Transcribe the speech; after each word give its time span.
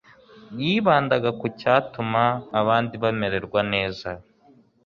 yibandaga 0.63 1.29
ku 1.39 1.45
cyatuma 1.59 2.23
abandi 2.59 2.93
bamererwa 3.03 3.59
neza 3.73 4.09